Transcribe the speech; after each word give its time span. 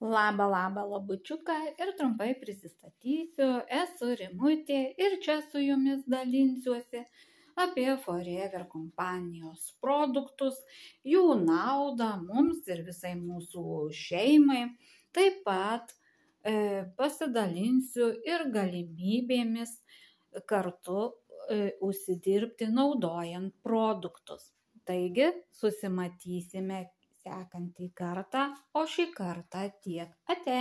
Labą, 0.00 0.46
labą, 0.50 0.82
labučiuką 0.90 1.54
ir 1.82 1.88
trumpai 1.98 2.34
prisistatysiu. 2.38 3.46
Esu 3.78 4.12
Rimutė 4.20 4.76
ir 5.04 5.16
čia 5.24 5.40
su 5.42 5.58
jumis 5.58 6.04
dalinsiuosi 6.06 7.00
apie 7.58 7.96
Forever 8.04 8.68
kompanijos 8.70 9.64
produktus, 9.82 10.60
jų 11.02 11.24
naudą 11.40 12.12
mums 12.22 12.70
ir 12.70 12.84
visai 12.86 13.16
mūsų 13.18 13.64
šeimai. 14.00 14.60
Taip 15.18 15.40
pat 15.48 15.90
e, 16.46 16.84
pasidalinsiu 17.00 18.12
ir 18.22 18.46
galimybėmis 18.54 19.72
kartu 20.46 21.00
e, 21.08 21.72
užsidirbti 21.82 22.70
naudojant 22.70 23.50
produktus. 23.66 24.52
Taigi 24.86 25.32
susimatysime 25.58 26.84
sekantį 27.28 27.88
kartą, 28.00 28.44
o 28.80 28.84
šį 28.94 29.06
kartą 29.18 29.64
tiek 29.86 30.34
ate. 30.34 30.60